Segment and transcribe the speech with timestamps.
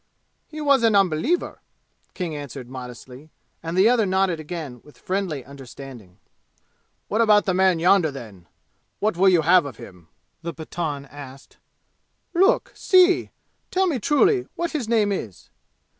[0.47, 1.61] "He was an unbeliever,"
[2.15, 3.29] King answered modestly,
[3.61, 6.17] and the other nodded again with friendly understanding.
[7.07, 8.47] "What about the man yonder, then?"
[8.99, 9.13] the Pathan asked.
[9.13, 10.07] "What will you have of him?"
[12.33, 12.71] "Look!
[12.73, 13.29] See!
[13.69, 15.51] Tell me truly what his name is!"